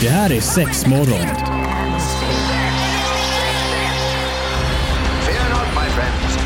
[0.00, 1.26] Det här är sex morgon.
[5.26, 6.36] Fear not, my friends.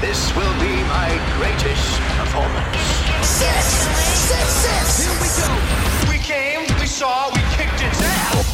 [0.00, 2.78] This will be my greatest performance.
[3.22, 3.64] Six,
[4.28, 5.06] six, six.
[5.06, 5.52] Here we go.
[6.12, 8.46] We came, we saw, we kicked its ass.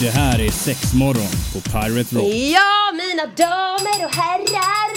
[0.00, 2.24] Det här är sex morgon på Pirate Rock.
[2.34, 4.90] Ja, mina damer och herrar!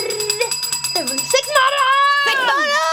[1.34, 2.26] Sex morgon!
[2.28, 2.91] Sex morgon!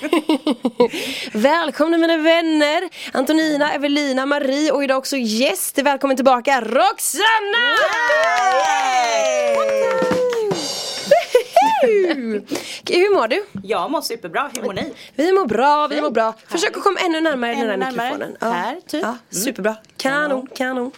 [1.32, 2.88] Välkomna mina vänner!
[3.12, 5.78] Antonina, Evelina, Marie och idag också gäst.
[5.78, 7.74] Välkommen tillbaka Roxanna!
[12.14, 13.44] Hur mår du?
[13.62, 14.92] Jag mår superbra, hur mår ni?
[15.14, 16.34] Vi mår bra, vi mår bra.
[16.48, 18.12] Försök att komma ännu närmare den Ännu här närmare.
[18.18, 18.54] mikrofonen.
[18.54, 19.02] Här, typ.
[19.02, 19.76] Ja, superbra.
[19.96, 20.92] Kanon, kanon.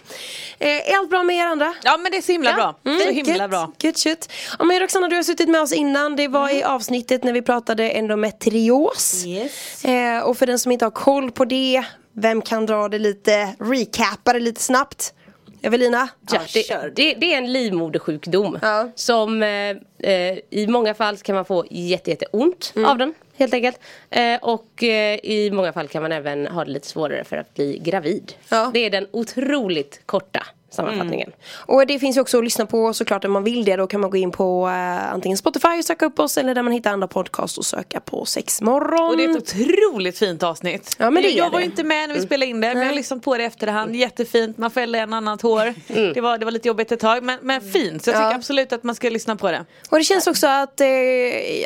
[0.59, 1.75] Eh, är allt bra med er andra?
[1.83, 2.77] Ja men det är så himla bra.
[2.85, 3.73] Så himla bra.
[3.83, 4.33] Gött shit.
[4.59, 6.16] Ja, men Roxanna du har suttit med oss innan.
[6.16, 9.24] Det var i avsnittet när vi pratade endometrios.
[9.27, 9.85] Yes.
[9.85, 11.85] Eh, och för den som inte har koll på det,
[12.16, 15.15] vem kan dra det lite, recappa det lite snabbt?
[15.63, 16.09] Evelina?
[16.32, 18.88] Ja, det, det, det är en livmodersjukdom Ja.
[18.95, 22.91] som eh, eh, i många fall kan man få jätte, jätte ont Mm.
[22.91, 23.80] av den helt enkelt.
[24.10, 27.54] Eh, och eh, i många fall kan man även ha det lite svårare för att
[27.54, 28.32] bli gravid.
[28.49, 28.71] Ja.
[28.74, 31.28] Det är den otroligt korta sammanfattningen.
[31.28, 31.76] Mm.
[31.76, 33.76] Och det finns ju också att lyssna på såklart om man vill det.
[33.76, 36.62] Då kan man gå in på eh, antingen Spotify och söka upp oss eller där
[36.62, 39.10] man hittar andra podcast och söka på sexmorgon.
[39.10, 40.96] Och det är ett otroligt fint avsnitt.
[40.98, 42.88] Ja, men det jag var ju inte med när vi spelade in det men jag
[42.88, 43.96] har lyssnat på det i efterhand.
[43.96, 45.74] Jättefint, man fällde en annat hår.
[46.14, 48.04] Det, var, det var lite jobbigt ett tag men, men fint.
[48.04, 48.34] Så jag tycker Ja.
[48.34, 49.64] absolut att man ska lyssna på det.
[49.90, 50.86] Och det känns också att, eh,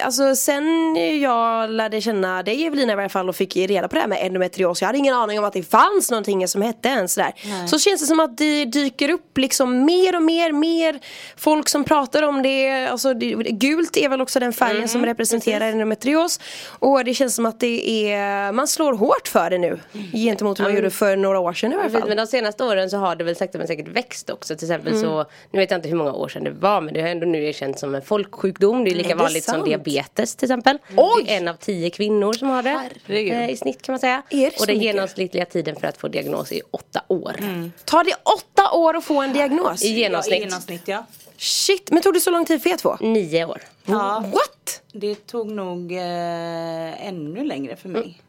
[0.04, 4.00] alltså sen jag lärde känna dig Evelina i varje fall och fick reda på det
[4.00, 4.80] här med endometrios.
[4.82, 7.32] Jag hade ingen aning om att det fanns någonting som hette ens där.
[7.66, 11.00] Så känns det som att det dyker upp liksom mer och mer, mer
[11.36, 12.86] folk som pratar om det.
[12.86, 16.40] Alltså det, gult är väl också den färgen som representerar endometrios.
[16.78, 19.78] Och det känns som att det är, man slår hårt för det nu.
[20.12, 22.08] Gentemot hur man gjorde för några år sedan i Precis, fall.
[22.08, 24.56] men de senaste åren så har det väl sakta men säkert växt också.
[24.56, 25.02] Till exempel Mm.
[25.04, 27.26] så, nu vet jag inte hur många år sedan det var men det har ändå
[27.26, 28.84] nu erkänts som en folksjukdom.
[28.84, 29.66] Det är lika Är det vanligt som sant?
[29.66, 30.78] diabetes till exempel.
[30.96, 31.24] Oj!
[31.26, 33.32] Det är en av tio kvinnor som har det Herregud.
[33.34, 34.22] eh, i snitt kan man säga.
[34.30, 34.82] Och den mycket?
[34.82, 37.36] genomsnittliga tiden för att få diagnos är åtta år.
[37.84, 39.82] Tar det åtta år att få en diagnos?
[39.82, 40.32] I genomsnitt.
[40.32, 41.06] Ja, i genomsnitt ja.
[41.36, 42.96] Shit, men tog det så lång tid för er två?
[43.00, 43.62] Nio år.
[43.84, 44.24] ja.
[44.32, 44.82] What?
[44.92, 48.22] Det tog nog eh, ännu längre för mig.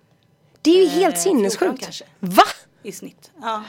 [0.61, 2.01] Det är ju Eh, helt 14 sinnessjukt.
[2.19, 2.43] Va?
[2.83, 3.31] I snitt.
[3.41, 3.63] Ja.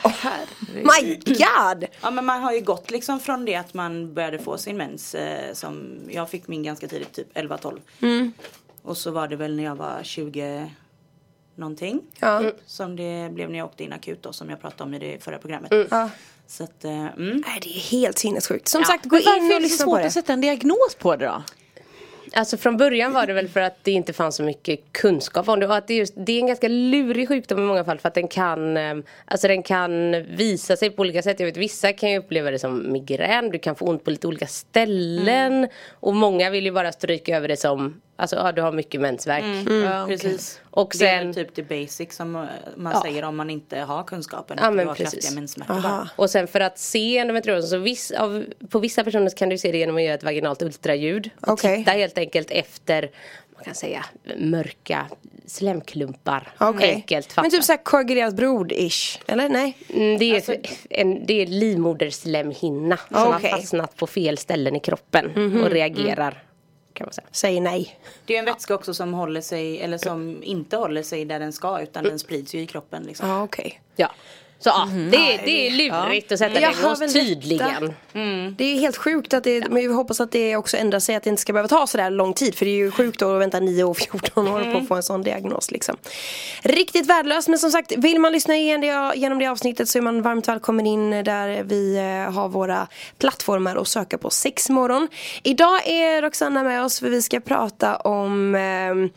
[0.75, 1.85] My God!
[2.03, 5.15] ja men man har ju gått liksom från det att man började få sin mens
[5.15, 7.79] eh, som jag fick min ganska tidigt, typ 11-12.
[8.01, 8.33] Mm.
[8.83, 10.71] Och så var det väl när jag var 20
[11.55, 12.01] någonting.
[12.19, 12.43] Ja.
[12.67, 15.25] Som det blev när jag åkte in akut då som jag pratade om i det
[15.25, 15.73] förra programmet.
[15.91, 16.11] Ja.
[16.51, 17.43] Så att, eh, mm.
[17.47, 18.69] Nej, det är helt sinnessjukt.
[18.69, 18.87] Som Ja.
[18.87, 20.07] sagt, gå varför in är och det så lyssna på svårt det.
[20.07, 21.43] att sätta en diagnos på det då?
[22.33, 25.61] Alltså från början var det väl för att det inte fanns så mycket kunskap om
[25.61, 28.09] det och att det, just, det är en ganska lurig sjukdom i många fall för
[28.09, 28.95] att den kan eh,
[29.25, 31.41] Alltså den kan visa sig på olika sätt.
[31.41, 34.27] Jag vet vissa kan ju uppleva det som migrän, du kan få ont på lite
[34.27, 38.73] olika ställen och många vill ju bara stryka över det som Alltså ja, du har
[38.73, 39.45] mycket mensvärk.
[39.85, 40.19] Ja, okej.
[40.19, 40.61] Precis.
[40.71, 42.43] Och det är sen- typ det basic som eh,
[42.77, 43.03] man Ja.
[43.03, 44.57] säger om man inte har kunskapen.
[44.61, 45.35] Ja, att men du har precis.
[45.35, 46.09] kraftiga.
[46.17, 49.73] Och sen för att se endometrios, så viss, av, på vissa personer kan du se
[49.73, 51.31] det genom att göra ett vaginalt ultraljud.
[51.41, 51.77] Och Okej.
[51.79, 53.11] Titta helt enkelt efter,
[53.55, 54.05] man kan säga,
[54.39, 55.07] mörka
[55.47, 56.53] slemklumpar.
[56.61, 56.91] Okej.
[56.95, 57.51] Enkelt Men fattat.
[57.51, 59.19] typ såhär koagulerat blod-ish.
[59.27, 59.77] Eller nej?
[59.89, 60.55] Mm, det, är Alltså-
[60.91, 63.25] en, det är livmoderslemhinna som Okej.
[63.27, 66.43] Mhm, har fastnat på fel ställen i kroppen och reagerar.
[66.99, 67.27] Kan man säga.
[67.33, 67.99] Säg nej.
[68.25, 71.53] Det är en vätska också som håller sig, eller som inte håller sig där den
[71.53, 73.29] ska utan den sprids ju i kroppen liksom.
[73.29, 73.81] Ja, okej.
[74.59, 74.63] Ja.
[74.63, 77.81] Så ja, det, det är lurigt att sätta väl tydligen.
[77.81, 78.55] detta.
[78.57, 81.23] Det är helt sjukt att det, men vi hoppas att det också ändrar sig att
[81.23, 83.61] det inte ska behöva ta sådär lång tid för det är ju sjukt att vänta
[83.61, 85.97] 9 och 14 år på att få en sån diagnos liksom.
[86.63, 90.03] Riktigt värdelöst men som sagt vill man lyssna igen det, genom det avsnittet så är
[90.03, 92.89] man varmt välkommen in där vi eh, har våra
[93.19, 95.09] plattformar och söka på sexmorgon.
[95.43, 99.11] Idag är Roxanna med oss för vi ska prata om eh,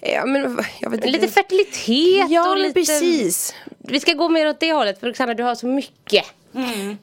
[0.00, 1.08] Ja, men, jag vet inte.
[1.08, 2.74] Lite fertilitet Ja, och lite...
[2.74, 3.54] precis.
[3.88, 6.24] Vi ska gå mer åt det hållet för Roxanna du har så mycket.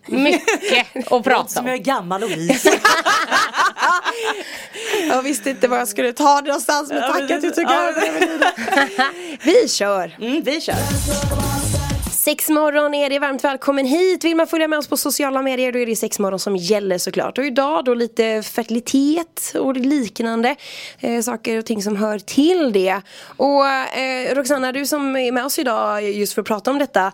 [0.05, 1.67] Mycket att prata om.
[1.67, 2.65] är gammal och vis.
[5.09, 8.11] Jag visste inte var jag skulle ta det någonstans men tack att du tog över.
[9.45, 10.17] Vi kör!
[10.21, 10.75] Mm, vi kör.
[12.25, 14.23] Sexmorgon är det, varmt välkommen hit.
[14.23, 17.37] Vill man följa med oss på sociala medier då är det sexmorgon som gäller såklart.
[17.37, 20.55] Och idag då lite fertilitet och liknande
[20.99, 23.01] eh, saker och ting som hör till det.
[23.37, 27.11] Och eh, Roxanna, du som är med oss idag just för att prata om detta.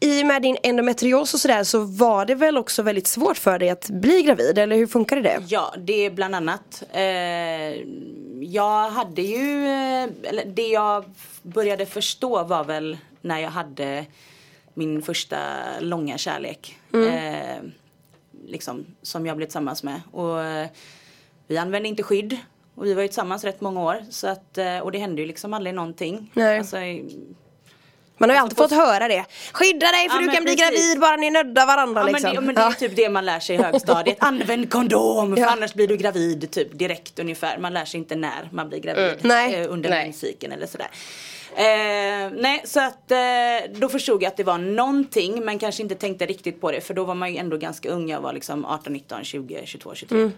[0.00, 3.58] I och med din endometrios och sådär så var det väl också väldigt svårt för
[3.58, 5.42] dig att bli gravid eller hur funkade det?
[5.48, 6.82] Ja, det är bland annat.
[6.92, 7.02] Eh,
[8.40, 11.04] jag hade ju, eh, eller det jag
[11.42, 14.06] började förstå var väl när jag hade
[14.74, 15.38] min första
[15.80, 16.78] långa kärlek.
[16.92, 17.08] Mm.
[17.08, 17.70] Eh,
[18.46, 20.00] liksom, som jag blev tillsammans med.
[20.12, 20.68] Och eh,
[21.46, 22.36] vi använde inte skydd.
[22.74, 24.04] Och vi var ju tillsammans rätt många år.
[24.10, 26.30] Så att, eh, och det hände ju liksom aldrig någonting.
[26.34, 26.58] Nej.
[26.58, 26.76] Alltså,
[28.18, 29.24] Man har ju alltid fått höra det.
[29.52, 30.70] Skydda dig för Ja, du men kan bli precis.
[30.70, 32.30] gravid bara ni nuddar varandra Ja men, liksom.
[32.30, 34.16] det, ja, men det är typ det man lär sig i högstadiet.
[34.20, 37.58] Använd kondom för annars blir du gravid typ direkt ungefär.
[37.58, 39.18] Man lär sig inte när man blir gravid.
[39.20, 39.54] Nej.
[39.54, 40.88] Eh, under menscykeln eller sådär.
[41.56, 45.94] Eh, nej så att eh, då förstod jag att det var någonting men kanske inte
[45.94, 48.08] tänkte riktigt på det för då var man ju ändå ganska ung.
[48.10, 50.30] Jag var liksom 18, 19, 20, 22, 23.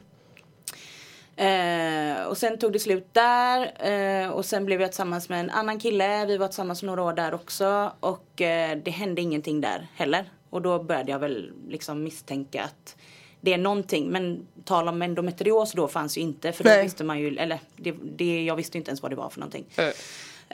[1.37, 5.51] Eh, och sen tog det slut där eh, och sen blev jag tillsammans med en
[5.51, 6.27] annan kille.
[6.27, 10.31] Vi var tillsammans några år där också och eh, det hände ingenting där heller.
[10.51, 12.97] Och då började jag väl liksom misstänka att
[13.41, 14.09] det är någonting.
[14.09, 16.83] Men tal om endometrios då fanns ju inte för då Nej.
[16.83, 19.65] visste man ju, eller det, det, jag visste inte ens vad det var för någonting.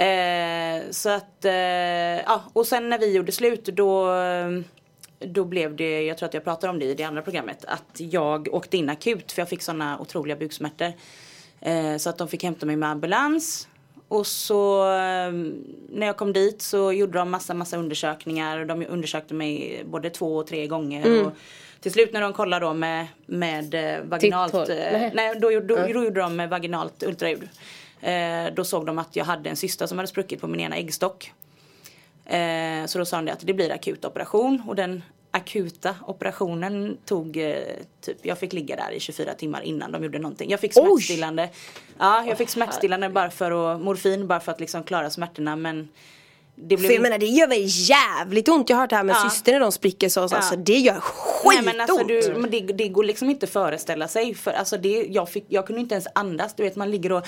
[0.05, 4.15] Eh, så att, eh, ja och sen när vi gjorde slut då
[5.21, 7.93] då blev det, jag tror att jag pratade om det i det andra programmet, att
[7.97, 10.93] jag åkte in akut för jag fick sådana otroliga buksmärtor.
[11.61, 13.69] Eh, så att de fick hämta mig med ambulans.
[14.09, 15.33] Och så eh,
[15.89, 18.65] när jag kom dit så gjorde de massa, massa undersökningar.
[18.65, 21.27] De undersökte mig både två och tre gånger.
[21.27, 21.33] Och
[21.81, 25.11] till slut när de kollade då med, med eh, vaginalt, eh, Nej.
[25.15, 27.49] nej då, då, då gjorde de med vaginalt ultraljud.
[28.01, 30.77] Eh, då såg de att jag hade en cysta som hade spruckit på min ena
[30.77, 31.33] äggstock.
[32.25, 37.37] Eh, så då sa de att det blir akut operation och den akuta operationen tog
[37.37, 37.59] eh,
[38.01, 40.51] typ, jag fick ligga där i 24 timmar innan de gjorde någonting.
[40.51, 40.85] Jag fick Oj!
[40.85, 41.49] smärtstillande.
[41.99, 45.89] Ja, jag fick smärtstillande bara för att, morfin bara för att liksom klara smärtorna men
[46.61, 48.71] det blev För jag menar det gör mig jävligt ont.
[48.71, 49.31] Jag har hört det här med Ja.
[49.31, 50.21] syster när de spricker så.
[50.23, 51.65] Alltså det gör Nej skitont.
[51.65, 55.07] men alltså du, men det, det går liksom inte att föreställa sig för alltså det,
[55.11, 56.55] jag, fick, jag kunde inte ens andas.
[56.55, 57.27] Du vet man ligger och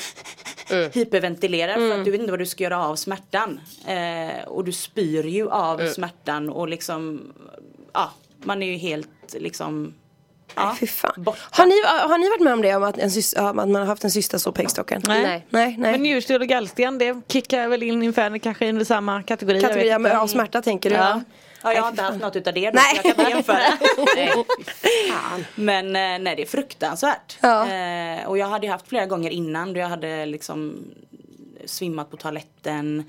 [0.95, 3.61] hyperventilerar för att du vet inte vad du ska göra av smärtan.
[3.87, 7.33] Eh, och du spyr ju av smärtan och liksom,
[7.93, 8.11] ja
[8.45, 9.95] man är ju helt liksom
[10.55, 11.13] Ja, Fy fan.
[11.17, 11.39] borta.
[11.51, 12.75] Har ni, har ni varit med om det?
[12.77, 15.03] Om att, en syster, att man har haft en syster så på äggstocken?
[15.07, 15.23] Nej.
[15.23, 15.93] Nej, nej.
[15.93, 19.99] Men njursten och gallsten det kickar väl in ungefär kanske under samma kategori.
[19.99, 20.97] med av smärta tänker du?
[20.97, 21.21] Ja.
[21.63, 23.01] Ja, jag har inte haft något utav det då, Nej.
[23.05, 23.59] jag kan jämföra.
[24.17, 24.45] Nej.
[25.55, 27.39] Men eh, nej det är fruktansvärt.
[27.41, 27.69] Ja.
[27.69, 30.85] Eh, och jag hade haft flera gånger innan då jag hade liksom
[31.65, 33.05] svimmat på toaletten.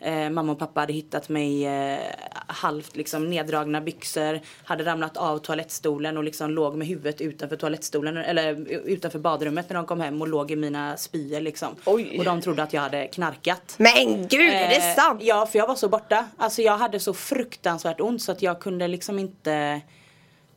[0.00, 1.98] Eh, mamma och pappa hade hittat mig eh,
[2.46, 4.40] halvt liksom neddragna byxor.
[4.64, 9.76] Hade ramlat av toalettstolen och liksom låg med huvudet utanför toalettstolen eller utanför badrummet när
[9.76, 11.68] de kom hem och låg i mina spyor liksom.
[11.84, 12.18] Oj.
[12.18, 13.74] Och de trodde att jag hade knarkat.
[13.78, 15.22] Men gud, är det Eh, sant?
[15.22, 16.28] Ja, för jag var så borta.
[16.36, 19.80] Alltså jag hade så fruktansvärt ont så att jag kunde liksom inte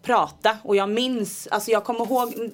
[0.03, 0.57] prata.
[0.63, 2.51] Och jag minns, alltså jag kommer ihåg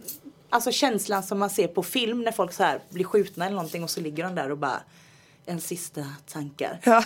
[0.51, 3.83] Alltså känslan som man ser på film när folk så här blir skjutna eller någonting
[3.83, 4.81] och så ligger de där och bara
[5.45, 6.79] en sista tankar.
[6.83, 7.03] Ja,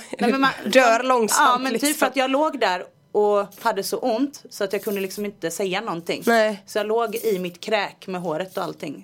[0.65, 1.99] dör långsamt, Ja men typ liksom.
[1.99, 5.51] för att jag låg där och hade så ont så att jag kunde liksom inte
[5.51, 6.23] säga någonting.
[6.25, 6.63] Nej.
[6.65, 9.03] Så jag låg i mitt kräk med håret och allting.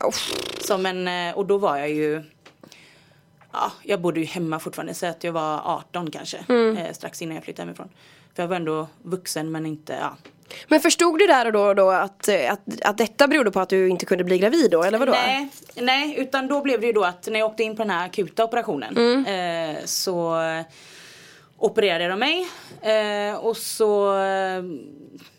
[0.59, 2.23] Som en, eh, och då var jag ju
[3.51, 6.45] Ja, jag bodde ju hemma fortfarande så att jag var 18 kanske.
[6.49, 6.77] Mm.
[6.77, 7.89] Eh, strax innan jag flyttade hemifrån.
[8.35, 10.17] För jag var ändå vuxen men inte, ja.
[10.67, 13.69] Men förstod du där och då, då att, eh, att, att detta berodde på att
[13.69, 14.83] du inte kunde bli gravid då?
[14.83, 15.11] Eller vadå?
[15.11, 17.89] Nej, nej, utan då blev det ju då att när jag åkte in på den
[17.89, 19.75] här akuta operationen Mm.
[19.75, 20.35] eh, så
[21.57, 22.47] opererade de mig.
[22.81, 24.63] Eh, och så, eh,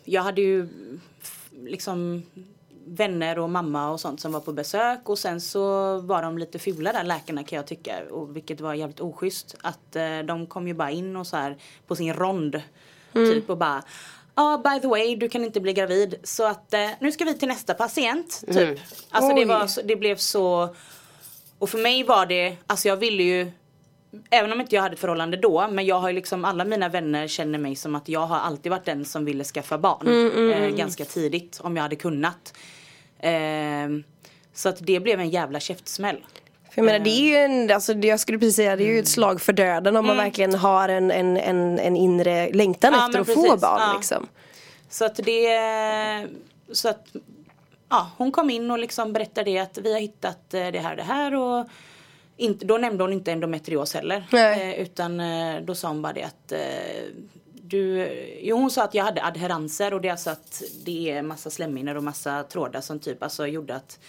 [0.03, 0.67] jag hade ju
[1.63, 2.23] liksom
[2.85, 6.59] vänner och mamma och sånt som var på besök och sen så var de lite
[6.59, 10.67] fula där läkarna kan jag tycka och vilket var jävligt oschysst att eh, de kom
[10.67, 11.57] ju bara in och så här
[11.87, 12.61] på sin rond
[13.13, 13.83] typ och bara
[14.35, 17.33] Ja by the way du kan inte bli gravid så att eh, nu ska vi
[17.33, 18.79] till nästa patient typ.
[19.09, 20.75] Alltså det, var, det blev så
[21.59, 23.51] och för mig var det, alltså jag ville ju
[24.29, 27.27] Även om inte jag hade ett förhållande då men jag har liksom alla mina vänner
[27.27, 30.07] känner mig som att jag har alltid varit den som ville skaffa barn.
[30.51, 32.53] eh, ganska tidigt om jag hade kunnat.
[33.19, 34.03] Ehm,
[34.53, 36.25] så att det blev en jävla käftsmäll.
[36.71, 38.99] För jag menar det är ju en, alltså jag skulle precis säga, det är ju
[38.99, 43.05] ett slag för döden om man verkligen har en, en, en, en inre längtan Ja,
[43.05, 43.93] efter att få precis, barn ja.
[43.97, 44.27] liksom.
[44.89, 46.27] Så att det
[46.71, 47.05] Så att
[47.89, 50.95] Ja hon kom in och liksom berättade det att vi har hittat eh, det här
[50.95, 51.67] det här och
[52.37, 54.27] inte, Då nämnde hon inte endometrios heller.
[54.31, 54.73] Nej.
[54.73, 56.59] Eh, utan eh, då sa hon bara det att eh,
[57.61, 58.09] du,
[58.41, 61.49] jo hon sa att jag hade adherenser och det är alltså att det är massa
[61.49, 63.99] slemhinnor och massa trådar som typ alltså gjorde att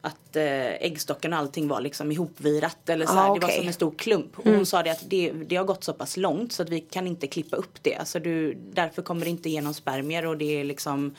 [0.00, 3.30] att eh, äggstocken och allting var liksom ihopvirat eller så här.
[3.30, 4.30] Ah, Det var som en stor klump.
[4.44, 7.06] Hon sa det att det, det har gått så pass långt så att vi kan
[7.06, 7.94] inte klippa upp det.
[7.96, 11.14] Alltså du, därför kommer det inte igenom spermier och det är liksom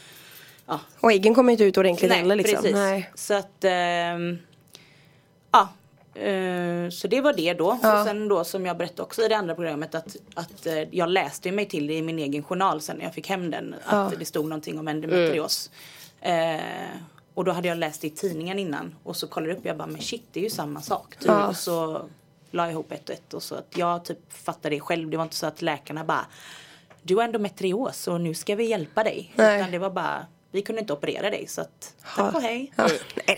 [0.66, 2.56] Ja, Och äggen kommer inte ut ordentligt nej heller liksom.
[2.56, 2.74] precis.
[2.74, 3.10] Nej.
[3.16, 4.38] Så att ehm,
[5.52, 5.70] Ja
[6.18, 7.68] Eh, Så det var det då.
[7.68, 11.10] Och sen då som jag berättade också i det andra programmet att, att eh, jag
[11.10, 13.76] läste mig till det i min egen journal sen när jag fick hem den.
[13.86, 15.70] Att det stod någonting om endometrios.
[16.22, 16.56] Eh,
[17.38, 19.70] och då hade jag läst det i tidningen innan och så kollade jag upp och
[19.70, 21.16] jag bara men shit det är ju samma sak.
[21.20, 21.32] Typ.
[21.50, 22.02] Och så
[22.52, 25.10] la jag ihop ett och ett och så att jag typ fattade det själv.
[25.10, 26.26] Det var inte så att läkarna bara
[27.02, 29.32] du har endometrios och nu ska vi hjälpa dig.
[29.36, 29.60] Nej.
[29.60, 32.74] Utan det var bara vi kunde inte operera dig så att tack och hej.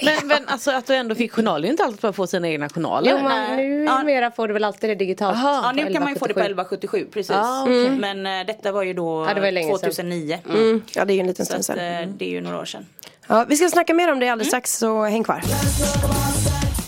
[0.03, 2.27] Men, men alltså att du ändå fick journal, det är inte alltid bara att få
[2.27, 3.12] sina egna journaler.
[3.12, 4.03] Jo, man, nu Ja.
[4.03, 5.38] mera får du väl alltid det digitalt.
[5.38, 5.62] Aha.
[5.63, 6.98] Ja nu kan man ju få det på 1177.
[6.98, 7.32] 1177 precis.
[7.36, 7.89] Ah, okej.
[7.89, 9.79] Men eh, detta var ju då Ja, det var länge sedan.
[9.79, 10.39] 2009.
[10.50, 10.82] Mm.
[10.96, 11.79] Ja det är ju en liten stund sedan.
[11.79, 12.86] eh, det är ju några år sedan.
[13.31, 15.41] Ja, vi ska snacka mer om det alldeles strax så häng kvar.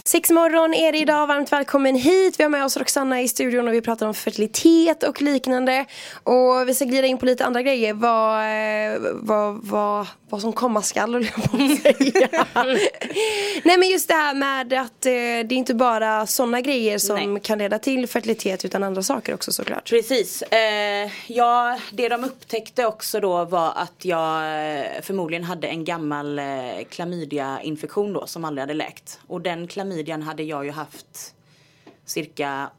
[0.05, 2.39] Sex morgon är det idag, varmt välkommen hit.
[2.39, 5.85] Vi har med oss Roxanna i studion och vi pratar om fertilitet och liknande.
[6.23, 7.93] Och vi ska glida in på lite andra grejer.
[7.93, 12.45] Vad, eh, vad, vad, vad som komma skall höll jag på att säga.
[13.63, 17.33] Nej men just det här med att eh, det är inte bara sådana grejer som
[17.33, 17.41] Nej.
[17.43, 19.89] kan leda till fertilitet utan andra saker också såklart.
[19.89, 20.41] Precis.
[20.41, 26.39] Eh, ja, det de upptäckte också då var att jag eh, förmodligen hade en gammal
[26.39, 26.45] eh,
[26.89, 29.19] klamydia-infektion då som aldrig hade läkt.
[29.27, 31.33] Och den klamydian hade jag ju haft
[32.05, 32.69] cirka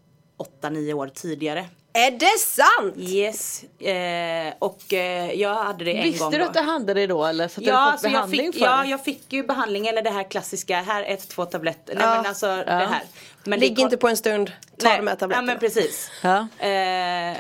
[0.63, 1.67] 8-9 år tidigare.
[1.95, 2.95] Är det sant?
[2.97, 3.65] Yes.
[3.79, 6.45] Eh, och eh, jag hade det en Visste gång du då.
[6.45, 7.49] att du hade det då eller?
[7.49, 8.89] Så att du Ja, hade fått alltså jag behandling fick, för ja, det?
[8.89, 11.95] jag fick ju behandling eller det här klassiska, här ett, två tabletter.
[11.95, 12.17] Nej Ja.
[12.17, 13.03] men alltså det här.
[13.45, 15.47] Men Ligg inte på en stund, ta Nej, de här Ja tabletterna.
[15.47, 16.11] men precis.
[16.23, 16.39] Ja.
[16.59, 17.37] Eh,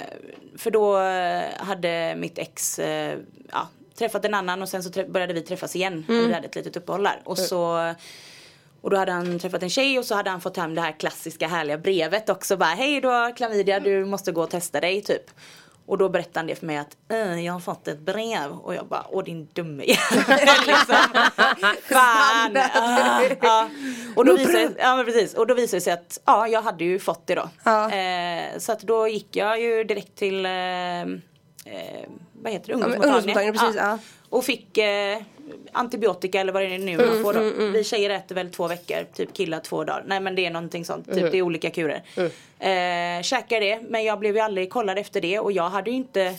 [0.58, 3.18] för då eh, hade mitt ex eh,
[3.52, 3.68] ja,
[3.98, 6.04] träffat en annan och sen så började vi träffas igen.
[6.08, 6.22] Mm.
[6.24, 7.20] Och vi hade ett litet uppehåll där.
[7.24, 7.94] Och så
[8.82, 10.92] och då hade han träffat en tjej och så hade han fått hem det här
[10.92, 12.56] klassiska härliga brevet också.
[12.56, 15.30] Bara hej du har klamydia, du måste gå och testa dig typ.
[15.86, 18.74] Och då berättade han det för mig att "Eh, jag har fått ett brev och
[18.74, 19.84] jag bara åh din dumme
[20.66, 20.96] liksom.
[21.82, 22.56] Fan.
[22.74, 23.68] Ah, ja.
[24.16, 25.34] Och då visade, ja, men precis.
[25.34, 27.48] och då visade det sig att ja, jag hade ju fått det då.
[27.64, 27.90] Ja.
[27.90, 30.52] Eh, så att då gick jag ju direkt till eh,
[31.02, 31.06] eh,
[32.32, 32.74] vad heter det?
[32.74, 33.98] ungdomsmottagningen, precis, ja.
[34.28, 35.18] Och fick eh,
[35.72, 37.66] antibiotika eller vad det är nu Mm, man får då.
[37.72, 40.04] Vi tjejer äter väl två veckor, typ killar två dagar.
[40.06, 41.30] Nej men det är någonting sånt, typ Mm.
[41.30, 42.02] det är olika kurer.
[42.58, 45.96] Eh, käkar det, men jag blev ju aldrig kollad efter det och jag hade ju
[45.96, 46.34] inte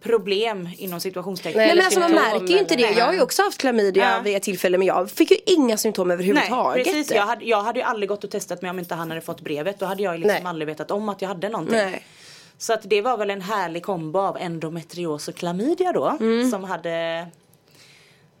[0.00, 1.58] problem inom situationstecken.
[1.58, 2.90] Nej men alltså man märker ju inte det.
[2.90, 4.20] Jag har ju också haft klamydia Ja.
[4.22, 6.84] vid ett tillfälle men jag fick ju inga symptom Nej överhuvudtaget.
[6.84, 9.20] precis, jag hade, jag hade ju aldrig gått och testat mig om inte han hade
[9.20, 9.78] fått brevet.
[9.78, 10.50] Då hade jag ju liksom Nej.
[10.50, 11.76] aldrig vetat om att jag hade någonting.
[11.76, 12.02] Nej.
[12.58, 16.16] Så att det var väl en härlig kombo av endometrios och klamydia då.
[16.20, 16.50] Mm.
[16.50, 17.26] Som hade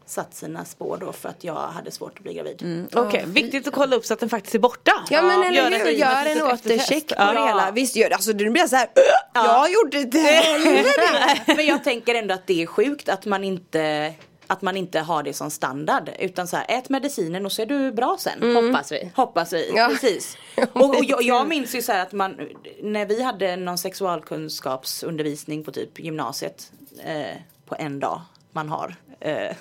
[0.06, 2.86] satt sina spår då för att jag hade svårt att bli gravid.
[2.94, 4.92] Okej, viktigt att kolla upp så att den faktiskt är borta.
[5.10, 7.32] Ja men Gör eller hur, gör en återcheck på Ja.
[7.32, 7.70] det hela.
[7.70, 8.88] Visst gör det, alltså du blir såhär,
[9.34, 14.14] jag gjorde det Men jag tänker ändå att det är sjukt att man inte
[14.48, 17.66] att man inte har det som standard utan så här, ät medicinen och så är
[17.66, 18.54] du bra sen.
[18.56, 19.10] Hoppas vi.
[19.14, 19.88] Hoppas vi, Ja.
[19.88, 20.36] precis.
[20.72, 22.40] Och, och jag, jag minns ju så här att man,
[22.82, 26.72] när vi hade någon sexualkunskapsundervisning på typ gymnasiet
[27.04, 27.36] eh,
[27.66, 28.20] på en dag
[28.52, 28.94] man har.
[29.20, 29.56] Eh,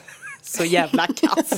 [0.47, 1.53] så jävla kast.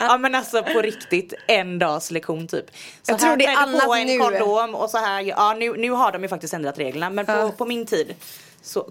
[0.00, 2.66] ja men alltså på riktigt en dags lektion typ.
[3.02, 3.60] Så Jag tror det är du på
[3.92, 4.18] annat en nu.
[4.18, 7.52] kondom och så här, ja nu, nu har de ju faktiskt ändrat reglerna men på,
[7.58, 8.14] på min tid
[8.62, 8.80] så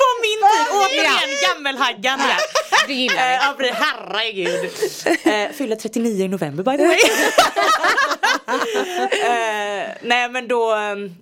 [0.00, 2.40] På min tid, återigen gammelhaggan här.
[2.86, 3.34] Det gillar Eh, vi.
[3.34, 4.70] Ja precis, herregud.
[5.48, 6.96] Eh, Fyller 39 i november by the way.
[9.24, 10.74] eh, nej men då,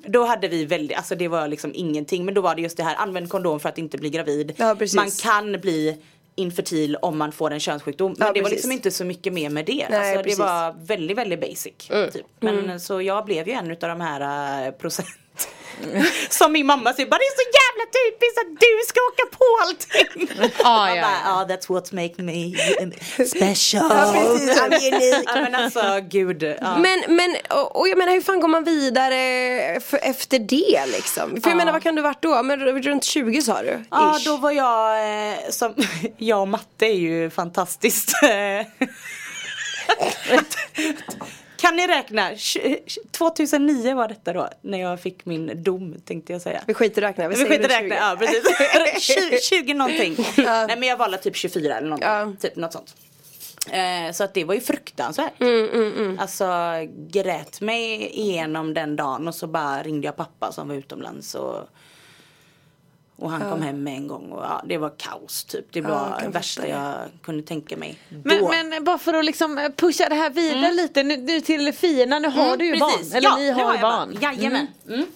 [0.07, 2.25] då hade vi väldigt, alltså det var liksom ingenting.
[2.25, 4.53] Men då var det just det här, använd kondom för att inte bli gravid.
[4.57, 5.97] Ja, man kan bli
[6.35, 8.15] infertil om man får en könssjukdom.
[8.19, 8.57] Men Ja, det var precis.
[8.57, 9.87] liksom inte så mycket mer med det.
[9.91, 11.73] Nej, alltså, det var väldigt, väldigt basic.
[12.13, 12.27] Typ.
[12.41, 15.09] Men så jag blev ju en utav de här eh, procent.
[16.31, 19.45] Som min mamma säger, bara det är så jävla typiskt att du ska åka på
[19.67, 20.51] allting.
[20.65, 21.47] Ja, Jag ja, bara, ja.
[21.49, 22.53] ja that's what make me
[23.27, 23.87] special.
[23.91, 25.23] Ja precis, I'm unique.
[25.27, 26.43] Ja men alltså gud.
[26.43, 26.79] Ja.
[26.79, 31.41] Men, men och, och jag menar hur fan går man vidare för, efter det liksom?
[31.43, 32.43] För jag menar vad kan du varit då?
[32.43, 33.85] Men runt 20 sa du?
[33.91, 34.25] Ja Ish.
[34.25, 34.99] då var jag,
[35.33, 35.75] eh, som,
[36.17, 38.13] jag och matte är ju fantastiskt.
[41.59, 42.31] Kan ni räkna?
[42.33, 42.79] Tj-
[43.11, 46.63] 2009 var detta då, när jag fick min dom tänkte jag säga.
[46.67, 48.01] Vi skiter räkna, vi, Vi skiter räkna, 20.
[48.01, 48.45] ja precis.
[49.31, 50.17] 20, 20 någonting.
[50.37, 52.09] Nej men jag valde typ 24 eller någonting.
[52.09, 52.33] Ja.
[52.41, 52.95] Typ något sånt.
[53.71, 55.41] Eh, så att det var ju fruktansvärt.
[55.41, 56.47] Mm, Alltså
[57.11, 61.69] grät mig igenom den dagen och så bara ringde jag pappa som var utomlands och
[63.19, 65.73] och han kom hem med en gång och ja, det var kaos typ.
[65.73, 67.99] Det var jag det värsta jag kunde tänka mig.
[68.25, 72.19] Men, men bara för att liksom pusha det här vidare lite nu, nu till Fina,
[72.19, 73.13] nu har du ju Mm, Precis.
[73.13, 73.17] barn.
[73.17, 74.19] Eller ja, ni nu har ju jag barn.
[74.21, 74.67] Jajamän.
[74.89, 75.07] Mm.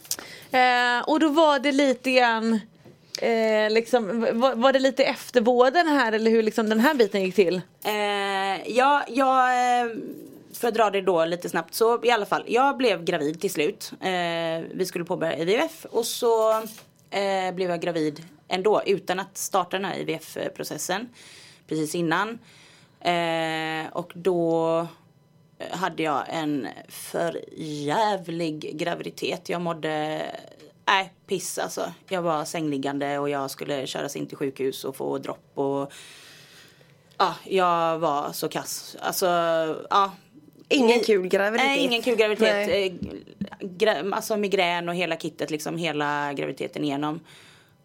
[0.98, 2.60] Eh, och då var det lite grann
[3.22, 7.34] eh, liksom, var, var det lite eftervården här eller hur liksom den här biten gick
[7.34, 7.60] till?
[7.84, 9.48] Eh, ja, jag,
[9.80, 9.86] eh,
[10.54, 13.50] för att dra det då lite snabbt så i alla fall, jag blev gravid till
[13.50, 13.92] slut.
[14.00, 14.10] Eh,
[14.74, 16.62] vi skulle påbörja IVF och så
[17.12, 21.08] eh, blev jag gravid ändå utan att starta den här IVF-processen
[21.68, 22.38] precis innan.
[23.00, 24.86] Eh, och då
[25.70, 29.48] hade jag en för jävlig graviditet.
[29.48, 30.22] Jag mådde,
[30.86, 31.92] nej piss alltså.
[32.08, 35.92] Jag var sängliggande och jag skulle köras in till sjukhus och få dropp och
[37.18, 38.96] ja, jag var så kass.
[39.00, 39.26] Alltså,
[39.90, 40.12] ja.
[40.68, 41.66] Ingen kul graviditet.
[41.66, 42.66] Nej, ingen kul graviditet.
[42.68, 42.98] Nej.
[43.62, 47.20] Eh, alltså migrän och hela kittet liksom hela graviditeten igenom.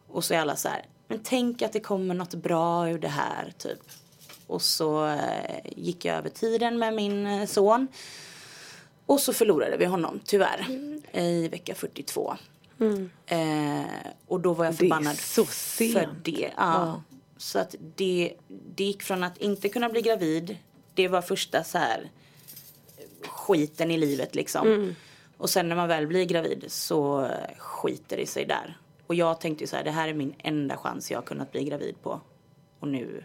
[0.08, 3.08] Och så är alla så här, men tänk att det kommer något bra ur det
[3.08, 3.80] här typ.
[4.48, 7.88] Och så eh, gick jag över tiden med min eh, son.
[9.06, 10.66] Och så förlorade vi honom tyvärr
[11.12, 12.36] i vecka 42.
[13.26, 13.82] Eh,
[14.28, 16.10] och då var jag Det är förbannad så för sent.
[16.24, 16.52] det.
[16.58, 17.02] Ja.
[17.38, 20.58] Så att det, det gick från att inte kunna bli gravid.
[20.94, 22.10] Det var första så här
[23.22, 24.96] skiten i livet liksom.
[25.38, 28.78] Och sen när man väl blir gravid så eh, skiter det sig där.
[29.08, 31.64] Och jag tänkte så här, det här är min enda chans jag har kunnat bli
[31.64, 32.22] gravid på.
[32.80, 33.24] Och nu,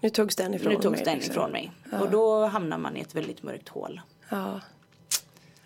[0.00, 1.04] Nu togs den ifrån nu togs mig.
[1.04, 1.32] den liksom.
[1.32, 1.72] ifrån mig.
[2.00, 4.00] Och då hamnar man i ett väldigt mörkt hål.
[4.28, 4.60] Ja.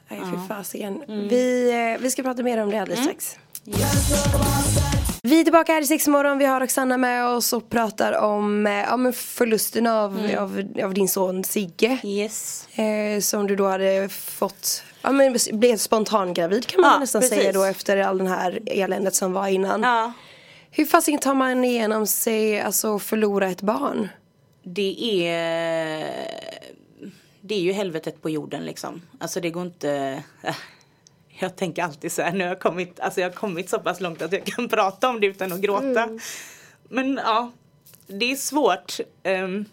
[0.09, 1.03] Nej, fy fasiken.
[1.09, 1.29] Mm.
[1.29, 3.39] Vi, eh, vi ska prata mer om det alldeles strax.
[5.23, 6.39] Vi är tillbaka här i sex morgon.
[6.39, 10.39] Vi har Roxanna med oss och pratar om eh, ja, men förlusten av, Mm.
[10.39, 11.99] av, av din son Sigge.
[12.05, 12.69] Yes.
[12.79, 17.39] Eh, som du då hade fått, ja men blev spontangravid kan man Ja, nästan precis.
[17.39, 19.83] säga då efter all den här eländet som var innan.
[19.83, 20.13] Ja.
[20.71, 24.09] Hur fasiken tar man igenom sig, alltså förlora ett barn?
[24.63, 26.07] Det är
[27.41, 29.03] Det är ju helvetet på jorden liksom.
[29.19, 30.23] Alltså det går inte
[31.41, 34.01] Jag tänker alltid så här, nu har jag kommit, alltså jag har kommit så pass
[34.01, 36.09] långt att jag kan prata om det utan att gråta.
[36.89, 37.51] Men ja,
[38.07, 39.01] det är svårt.
[39.23, 39.65] Ehm,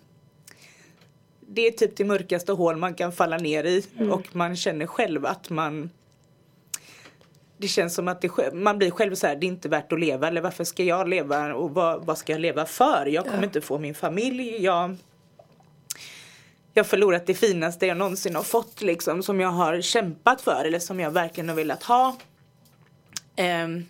[1.47, 5.25] det är typ det mörkaste hål man kan falla ner i och man känner själv
[5.25, 5.89] att man
[7.57, 9.99] det känns som att det, man blir själv så här, det är inte värt att
[9.99, 13.05] leva eller varför ska jag leva och vad, vad ska jag leva för?
[13.05, 14.63] Jag kommer inte få min familj.
[14.63, 14.95] Jag,
[16.73, 20.65] jag har förlorat det finaste jag någonsin har fått liksom som jag har kämpat för
[20.65, 22.15] eller som jag verkligen har velat ha.
[23.35, 23.85] Ehm,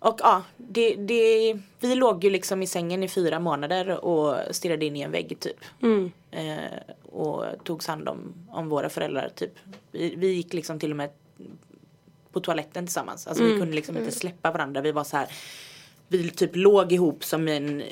[0.00, 4.84] och ja, det, det, vi låg ju liksom i sängen i fyra månader och stirrade
[4.84, 5.64] in i en vägg typ.
[6.30, 6.56] Eh,
[7.12, 9.52] och togs hand om, om våra föräldrar typ.
[9.90, 11.10] Vi, vi gick liksom till och med
[12.32, 13.26] på toaletten tillsammans.
[13.26, 14.80] Alltså vi kunde liksom inte släppa varandra.
[14.80, 15.28] Vi var så här.
[16.08, 17.82] Vi typ låg ihop som en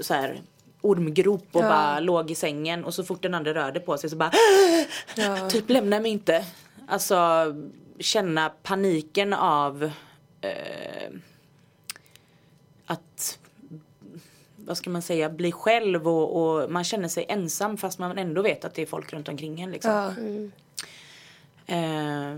[0.00, 0.40] så här
[0.80, 4.16] ormgrop och bara låg i sängen och så fort den andra rörde på sig så
[4.16, 4.32] bara
[5.48, 6.44] typ lämna mig inte.
[6.88, 7.16] Alltså
[7.98, 9.90] känna paniken av
[10.40, 11.10] eh,
[12.86, 13.38] att
[14.56, 18.42] vad ska man säga, bli själv och, och man känner sig ensam fast man ändå
[18.42, 19.92] vet att det är folk runt omkring en liksom.
[19.92, 20.12] Ja.
[21.66, 22.36] Eh,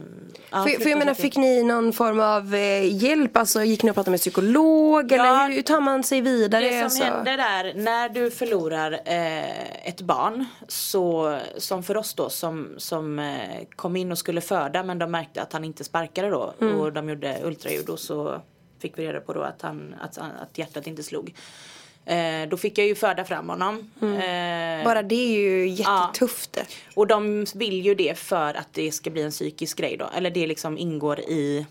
[0.51, 3.37] ja, För, för jag menar, fick ni någon form av eh, hjälp?
[3.37, 5.13] Alltså gick ni och pratade med psykolog?
[5.13, 5.15] Ja.
[5.15, 6.65] Eller hur tar man sig vidare?
[6.65, 7.05] Det som alltså?
[7.05, 13.19] händer är när du förlorar eh, ett barn så som för oss då som, som
[13.19, 16.93] eh, kom in och skulle föda men de märkte att han inte sparkade då och
[16.93, 18.41] de gjorde ultraljud och så
[18.79, 21.35] fick vi reda på då att, han, att, att hjärtat inte slog.
[22.05, 23.91] Eh, då fick jag ju föda fram honom.
[24.03, 26.59] Eh, Bara det är ju jättetufft.
[26.95, 30.11] och de vill ju det för att det ska bli en psykisk grej då.
[30.17, 31.67] Eller det liksom ingår i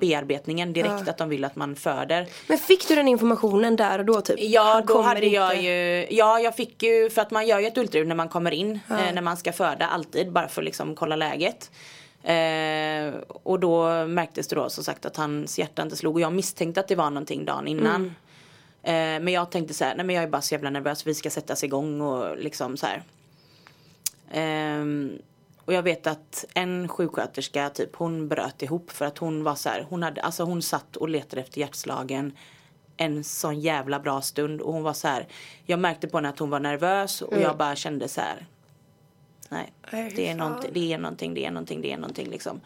[0.00, 2.26] bearbetningen direkt att de vill att man föder.
[2.46, 4.36] Men fick du den informationen där och då typ?
[4.40, 5.66] Ja, då hade jag inte.
[5.66, 8.50] ju, ja jag fick ju, för att man gör ju ett ultraljud när man kommer
[8.50, 11.70] in, eh, när man ska föda alltid, bara för att liksom kolla läget.
[12.22, 16.32] Eh, och då märktes det då som sagt att hans hjärta inte slog och jag
[16.32, 18.04] misstänkte att det var någonting dagen innan.
[18.82, 21.14] Eh, men jag tänkte så här, nej men jag är bara så jävla nervös, vi
[21.14, 23.02] ska sättas igång och liksom så här.
[24.30, 25.18] Ehm,
[25.64, 29.68] och jag vet att en sjuksköterska typ hon bröt ihop för att hon var så
[29.68, 32.32] här, hon hade, alltså hon satt och letade efter hjärtslagen
[32.96, 35.26] en sån jävla bra stund och hon var så här,
[35.66, 38.46] jag märkte på henne att hon var nervös och jag bara kände så här.
[39.52, 42.60] Nej, Nej, det är, någonting, det är någonting, det är någonting, det är någonting liksom.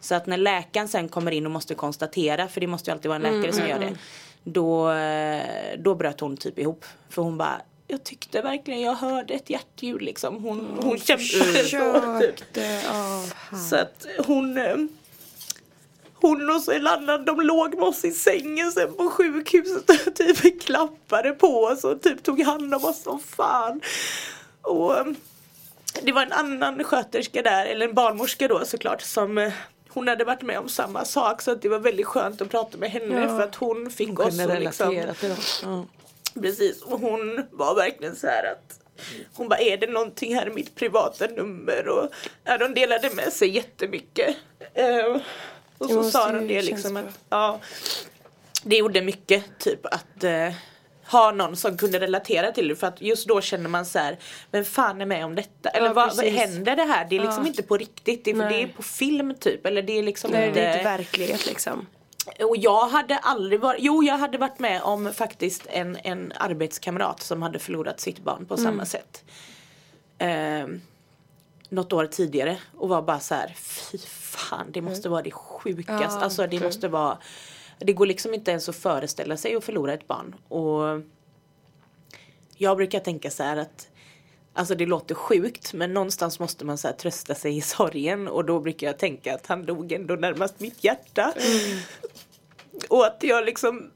[0.00, 3.08] Så att när läkaren sen kommer in och måste konstatera, för det måste ju alltid
[3.08, 3.96] vara en läkare som gör det.
[4.44, 6.84] Då, eh, då bröt hon typ ihop.
[7.08, 10.42] För hon bara, jag tyckte verkligen jag hörde ett hjärtljud liksom.
[10.44, 12.20] Hon, hon kämpade så.
[12.20, 12.64] Typ.
[13.70, 14.76] Så att hon eh,
[16.14, 20.14] hon och så en annan, de låg med oss i sängen sen på sjukhuset och
[20.14, 23.80] typ klappade på oss och typ tog hand om oss som fan.
[24.62, 25.06] Och eh,
[26.02, 29.52] det var en annan sköterska där, eller en barnmorska då såklart, som eh,
[29.88, 32.78] hon hade varit med om samma sak så att det var väldigt skönt att prata
[32.78, 35.38] med henne för att hon fick oss Kunde att liksom till dem.
[35.62, 35.86] Ja.
[36.42, 38.80] Precis, och hon var verkligen så här att
[39.34, 42.08] hon bara är det någonting här i mitt privata nummer och
[42.44, 44.36] ja, de delade med sig jättemycket.
[44.74, 45.16] Eh,
[45.78, 47.60] och så sa de det liksom att ja,
[48.64, 50.52] det gjorde mycket typ att eh,
[51.12, 54.18] ha någon som kunde relatera till det för att just då känner man så här
[54.50, 55.68] Vem fan är med om detta?
[55.68, 57.06] Eller Ja, vad, vad händer det här?
[57.10, 57.48] Det är liksom Ja.
[57.48, 60.48] inte på riktigt, det är, det är på film typ eller det är liksom Nej,
[60.48, 61.86] inte det är inte verklighet liksom.
[62.44, 67.22] och jag hade aldrig varit, jo jag hade varit med om faktiskt en, en arbetskamrat
[67.22, 68.64] som hade förlorat sitt barn på Mm.
[68.66, 69.24] samma sätt.
[70.18, 70.66] Eh,
[71.68, 75.92] något år tidigare och var bara så här, fy fan det måste vara det sjukaste.
[75.92, 76.02] Mm.
[76.14, 76.60] Ja, alltså det okej.
[76.60, 77.18] måste vara,
[77.78, 80.34] det går liksom inte ens att föreställa sig att förlora ett barn.
[80.48, 81.02] Och
[82.56, 83.88] jag brukar tänka så här att
[84.54, 88.44] Alltså det låter sjukt men någonstans måste man så här trösta sig i sorgen och
[88.44, 91.34] då brukar jag tänka att han dog ändå närmast mitt hjärta.
[92.88, 93.90] Och att jag liksom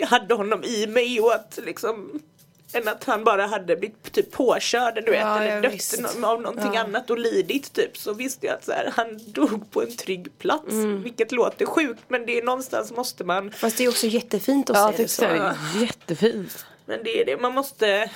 [0.00, 2.22] hade honom i mig och att liksom
[2.72, 6.42] än att han bara hade blivit typ påkörd du vet, Ja, ja, eller dött av
[6.42, 6.80] någonting Ja.
[6.80, 10.38] annat och lidit typ så visste jag att så här, han dog på en trygg
[10.38, 10.70] plats.
[10.72, 11.02] Mm.
[11.02, 14.76] Vilket låter sjukt men det är någonstans måste man Fast det är också jättefint att
[14.76, 15.78] Ja, se det tycker jag så.
[15.78, 16.66] är jättefint.
[16.86, 18.10] Men det är det, man måste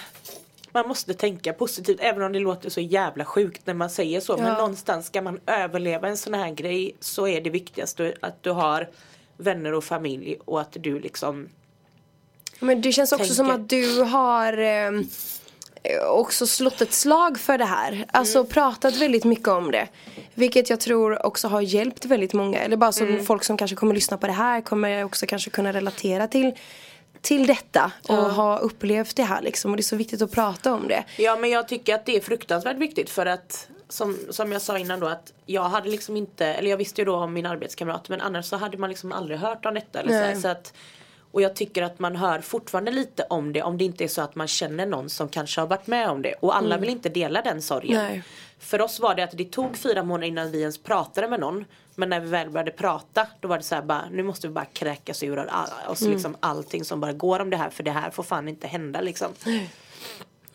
[0.75, 4.37] man måste tänka positivt även om det låter så jävla sjukt när man säger så.
[4.37, 4.57] Men Ja.
[4.57, 8.89] någonstans ska man överleva en sån här grej så är det viktigaste att du har
[9.37, 11.49] vänner och familj och att du liksom
[12.63, 13.35] Men det känns också Tänker.
[13.35, 14.91] som att du har eh,
[16.09, 18.05] också slått ett slag för det här.
[18.13, 18.51] Alltså Mm.
[18.51, 19.89] pratat väldigt mycket om det.
[20.35, 22.59] Vilket jag tror också har hjälpt väldigt många.
[22.61, 23.25] Eller bara som Mm.
[23.27, 26.53] folk som kanske kommer lyssna på det här kommer också kanske kunna relatera till
[27.23, 30.73] till detta och ha upplevt det här liksom och det är så viktigt att prata
[30.75, 31.05] om det.
[31.17, 34.79] Ja men jag tycker att det är fruktansvärt viktigt för att som, som jag sa
[34.79, 38.09] innan då att jag hade liksom inte, eller jag visste ju då om min arbetskamrat
[38.09, 40.01] men annars så hade man liksom aldrig hört om detta.
[40.01, 40.73] Eller så, här, så att,
[41.33, 44.23] och jag tycker att man hör fortfarande lite om det om det inte är så
[44.23, 46.35] att man känner någon som kanske har varit med om det.
[46.41, 47.99] Och alla vill inte dela den sorgen.
[47.99, 48.13] Mm.
[48.13, 48.23] Nej.
[48.59, 51.65] För oss var det att det tog fyra månader innan vi ens pratade med någon.
[51.95, 54.53] Men när vi väl började prata då var det så här bara nu måste vi
[54.55, 55.51] bara kräkas ur
[55.89, 56.13] oss Mm.
[56.13, 59.01] liksom allting som bara går om det här för det här får fan inte hända
[59.01, 59.29] liksom.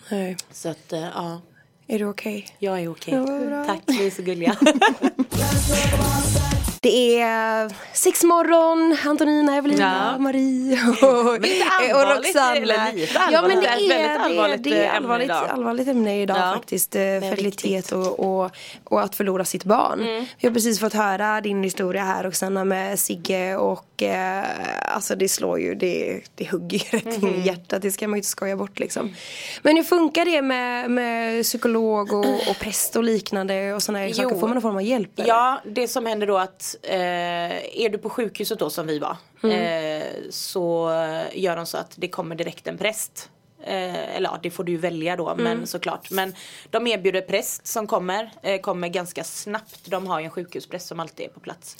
[0.09, 0.37] Nej.
[0.51, 1.41] Så att eh, ja.
[1.87, 2.55] Är du okej?
[2.59, 3.13] Jag är okej.
[3.47, 3.65] Bra.
[3.65, 4.57] Tack, ni är så gulliga.
[6.81, 10.19] Det är sexmorgon, Antonina, Evelina, Ja.
[10.19, 14.83] Marie och, lite och eller lite Ja men det är, Väldigt allvarligt det, det är
[14.85, 15.47] ämne allvarligt, idag.
[15.49, 16.53] allvarligt ämne idag Ja.
[16.53, 16.95] faktiskt.
[16.95, 18.51] eh, Fertilitet och, och,
[18.83, 20.01] och att förlora sitt barn.
[20.01, 20.25] Mm.
[20.39, 24.43] Vi har precis fått höra din historia här Roxanna med Sigge och eh,
[24.95, 27.35] alltså det slår ju, det, det hugger ju rätt in Mm.
[27.41, 27.81] i hjärtat.
[27.81, 29.15] Det ska man ju inte skoja bort liksom.
[29.61, 34.13] Men hur funkar det med, med psykolog och, och präst och liknande och sådana här
[34.13, 34.29] saker?
[34.39, 35.19] Får man någon form av hjälp?
[35.19, 35.27] eller?
[35.29, 39.17] ja, det som händer då att eh, är du på sjukhuset då som vi var
[39.43, 40.01] Mm.
[40.01, 40.89] eh, så
[41.33, 43.29] gör de så att det kommer direkt en präst.
[43.63, 45.43] Eh, eller ja, det får du ju välja då Mm.
[45.43, 46.11] men såklart.
[46.11, 46.33] Men
[46.69, 49.79] de erbjuder präst som kommer, eh, kommer ganska snabbt.
[49.85, 51.77] De har ju en sjukhuspräst som alltid är på plats.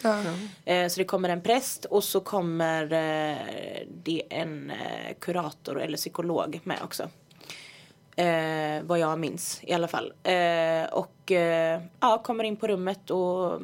[0.66, 3.38] Eh, så det kommer en präst och så kommer eh,
[4.04, 7.10] det en eh, kurator eller psykolog med också.
[8.16, 10.14] Eh, vad jag minns i alla fall.
[10.92, 11.32] Och
[12.00, 13.62] ja, kommer in på rummet och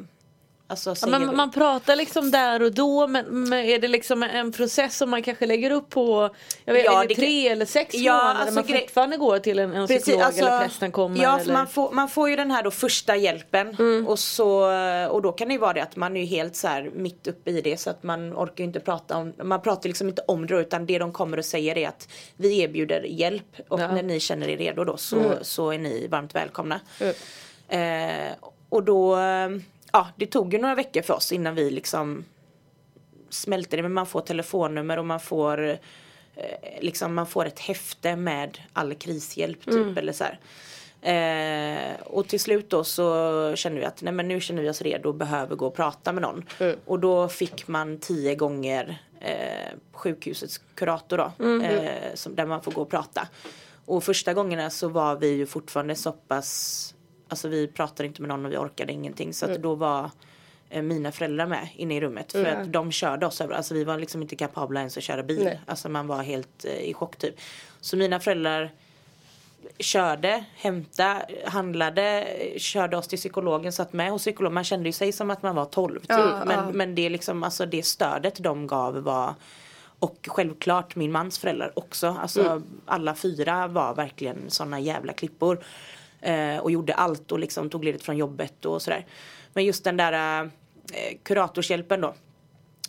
[0.66, 4.52] alltså Ja, men man pratar liksom där och då men, men är det liksom en
[4.52, 6.30] process som man kanske lägger upp på
[6.64, 9.58] jag vet, Ja, är det tre eller sex Ja, månader alltså man fortfarande går till
[9.58, 11.22] en, en psykolog eller prästen kommer?
[11.22, 11.52] Ja, eller?
[11.52, 14.06] man får, man får ju den här då första hjälpen Mm.
[14.08, 14.64] och, så,
[15.10, 17.50] och då kan det ju vara det att man är helt så här mitt uppe
[17.50, 20.46] i det så att man orkar ju inte prata om, man pratar liksom inte om
[20.46, 23.92] det utan det de kommer och säger är att vi erbjuder hjälp och Ja.
[23.92, 25.38] när ni känner er redo då så, Mm.
[25.42, 26.80] så är ni varmt välkomna.
[27.68, 28.32] Eh,
[28.68, 29.48] och då, eh,
[29.94, 32.24] ja det tog ju några veckor för oss innan vi liksom
[33.30, 35.76] smälte det men man får telefonnummer och man får eh,
[36.80, 40.38] liksom man får ett häfte med all krishjälp typ eller så här.
[41.04, 44.82] Eh, och till slut då så kände vi att nej men nu känner vi oss
[44.82, 46.44] redo och behöver gå och prata med någon.
[46.84, 51.44] Och då fick man tio gånger eh, sjukhusets kurator då.
[51.64, 53.28] Eh, som, där man får gå och prata.
[53.86, 56.94] Och första gångerna så var vi ju fortfarande så pass
[57.28, 59.34] Alltså vi pratade inte med någon och vi orkade ingenting.
[59.34, 60.10] Så att då var
[60.70, 62.32] eh, mina föräldrar med inne i rummet.
[62.32, 63.54] För att de körde oss över.
[63.54, 65.44] Alltså vi var liksom inte kapabla ens att köra bil.
[65.44, 65.60] Nej.
[65.66, 67.34] Alltså man var helt eh, i chock typ.
[67.80, 68.70] Så mina föräldrar
[69.78, 74.54] körde, hämtade, handlade, körde oss till psykologen, satt med hos psykologen.
[74.54, 76.08] Man kände ju sig som att man var 12 typ.
[76.08, 76.70] Ja, men, ja.
[76.72, 79.34] men det liksom, alltså det stödet de gav var
[79.98, 82.16] och självklart min mans föräldrar också.
[82.20, 85.64] Alltså alla fyra var verkligen såna jävla klippor.
[86.24, 89.06] Eh, och gjorde allt och liksom tog ledigt från jobbet och sådär.
[89.52, 90.42] Men just den där
[90.92, 92.14] eh, kuratorshjälpen då.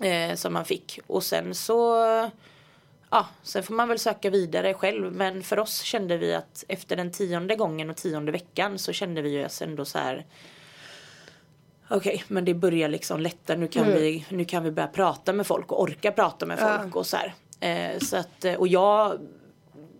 [0.05, 0.99] Eh, som man fick.
[1.07, 1.95] Och sen så
[3.09, 5.11] ja, sen får man väl söka vidare själv.
[5.11, 9.21] Men för oss kände vi att efter den tionde gången och tionde veckan så kände
[9.21, 10.25] vi ju ändå så här.
[11.89, 13.55] Okej, men det börjar liksom lätta.
[13.55, 16.95] Nu kan, vi, nu kan vi börja prata med folk och orka prata med folk
[16.95, 17.33] och så här.
[17.59, 19.19] Eh, så att, och jag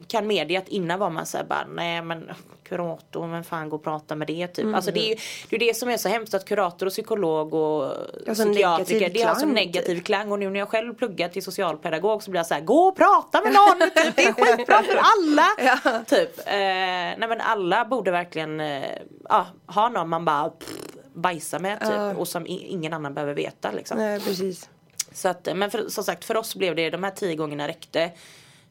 [0.07, 2.31] kan medge att innan var man såhär bara nej men
[2.63, 4.75] kurator, men fan gå och prata med det typ.
[4.75, 5.15] Alltså det är ju
[5.49, 7.83] det, är det som är så hemskt att kurator och psykolog och
[8.27, 12.23] Alltså psykiatriker det har som negativ klang och nu när jag själv pluggar till socialpedagog
[12.23, 14.15] så blir jag såhär gå och prata med någon typ.
[14.15, 16.03] Det är skitbra för alla.
[16.05, 16.39] Typ.
[16.39, 18.83] Eh, nej men alla borde verkligen eh,
[19.29, 20.69] ja, ha någon man bara pff,
[21.13, 23.97] bajsar med typ och som ingen annan behöver veta liksom.
[23.97, 24.69] Nej precis.
[25.11, 28.11] Så att, men för, som sagt för oss blev det de här tio gångerna räckte.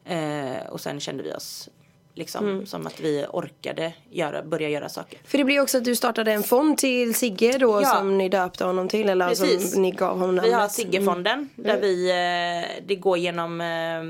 [0.05, 1.69] Eh, och sen kände vi oss
[2.13, 2.65] liksom Mm.
[2.65, 5.19] som att vi orkade göra, börja göra saker.
[5.25, 7.89] För det blev också att du startade en fond till Sigge då Ja.
[7.95, 9.71] som ni döpte honom till eller Precis.
[9.73, 10.71] som ni gav honom Vi har namnet.
[10.71, 14.03] Siggefonden där vi, eh, det går genom eh,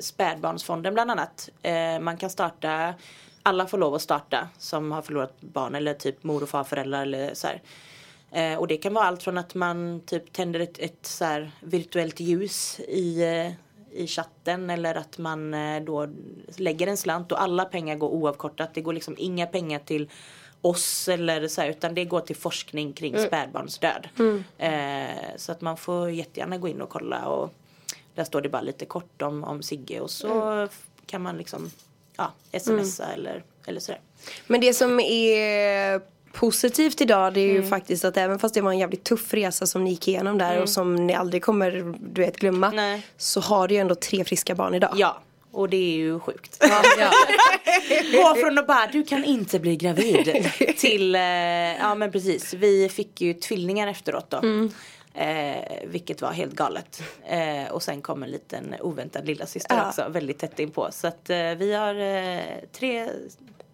[0.00, 1.48] spädbarnsfonden bland annat.
[1.62, 2.94] Eh, man kan starta,
[3.42, 7.34] alla får lov att starta som har förlorat barn eller typ mor och farföräldrar eller
[7.34, 7.60] så här.
[8.58, 12.80] Och det kan vara allt från att man typ tänder ett, ett så virtuellt ljus
[12.80, 13.22] i,
[13.96, 16.08] i chatten eller att man eh, då
[16.56, 18.74] lägger en slant och alla pengar går oavkortat.
[18.74, 20.10] Det går liksom inga pengar till
[20.60, 24.08] oss eller så här, utan det går till forskning kring spädbarnsdöd.
[24.58, 27.52] Eh, så att man får jättegärna gå in och kolla och
[28.14, 31.70] där står det bara lite kort om, om Sigge och så f- kan man liksom
[32.16, 34.00] ja, smsa eller, eller sådär.
[34.46, 36.00] Men det som är
[36.36, 37.62] positivt idag det är Mm.
[37.62, 40.38] ju faktiskt att även fast det var en jävligt tuff resa som ni gick igenom
[40.38, 42.66] där och som ni aldrig kommer du vet glömma.
[42.66, 42.76] Mm.
[42.76, 43.06] Nej.
[43.16, 44.94] Så har du ju ändå tre friska barn idag.
[44.96, 45.22] Ja,
[45.52, 46.62] och det är ju sjukt.
[48.12, 50.50] Gå från att bara, du kan inte bli gravid.
[50.78, 51.20] till, eh,
[51.80, 52.54] ja men precis.
[52.54, 54.40] Vi fick ju tvillingar efteråt då.
[55.14, 57.02] Eh, vilket var helt galet.
[57.28, 59.88] Eh, och sen kom en liten oväntad lilla syster Ja.
[59.88, 60.88] också väldigt tätt inpå.
[60.92, 62.40] Så att eh, vi har eh,
[62.72, 63.08] tre,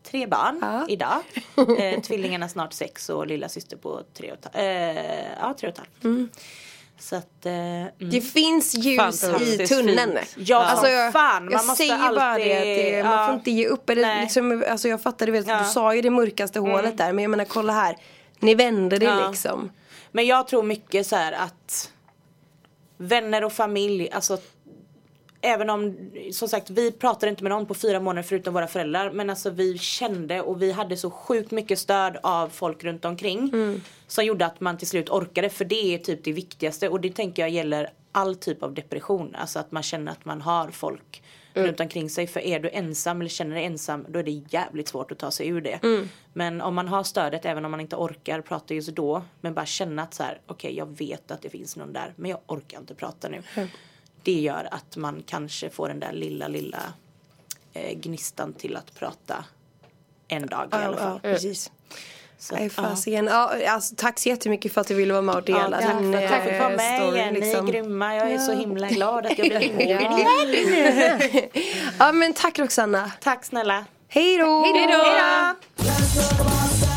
[0.02, 0.86] tre barn Ja.
[0.88, 1.22] idag.
[1.78, 5.74] Eh, tvillingarna snart sex och lilla syster på tre och ett, eh, ja, tre och
[5.74, 6.30] ett halvt.
[6.98, 7.90] Så att, eh, mm.
[7.98, 10.18] Det finns ljus i tunneln.
[10.36, 13.26] Ja, alltså, jag, fan, man jag måste säger bara alltid- det att det, man ja.
[13.26, 13.90] får inte ge upp.
[13.90, 15.52] Eller liksom, alltså jag fattar, du, vet, Ja.
[15.52, 15.64] Mm.
[15.64, 17.96] du sa ju det mörkaste hålet där men jag menar kolla här.
[18.38, 19.28] Ni vände det Ja.
[19.30, 19.70] liksom.
[20.12, 21.90] Men jag tror mycket så här att
[22.96, 24.38] vänner och familj, alltså
[25.44, 29.10] Även om, som sagt, vi pratade inte med någon på fyra månader förutom våra föräldrar.
[29.10, 33.50] Men alltså vi kände och vi hade så sjukt mycket stöd av folk runt omkring.
[34.06, 35.48] Som gjorde att man till slut orkade.
[35.48, 36.88] För det är typ det viktigaste.
[36.88, 39.34] Och det tänker jag gäller all typ av depression.
[39.34, 41.22] Alltså att man känner att man har folk
[41.54, 42.26] runt omkring sig.
[42.26, 45.30] För är du ensam eller känner dig ensam då är det jävligt svårt att ta
[45.30, 45.78] sig ur det.
[46.32, 49.22] Men om man har stödet även om man inte orkar prata just då.
[49.40, 52.30] Men bara känna att så här, okej jag vet att det finns någon där men
[52.30, 53.42] jag orkar inte prata nu.
[54.22, 56.82] Det gör att man kanske får den där lilla lilla
[57.72, 59.44] eh, gnistan till att prata
[60.28, 61.20] en dag i alla fall.
[61.22, 61.70] Ja, precis.
[62.38, 62.82] Så, Nej, ja.
[62.82, 63.26] fasiken.
[63.26, 65.98] Ja, alltså, tack så jättemycket för att du ville vara med och Ja, dela tack,
[65.98, 67.34] din för, tack för att få vara eh, med story, igen.
[67.34, 67.68] Ni liksom.
[67.68, 68.16] är grymma.
[68.16, 70.20] Jag är så himla glad att jag blev inbjuden.
[71.98, 73.12] Ja men tack Roxanna.
[73.20, 73.84] Tack snälla.
[74.08, 74.62] Hej då!
[74.62, 75.04] Hej då!
[75.04, 75.56] Hej
[76.78, 76.91] då!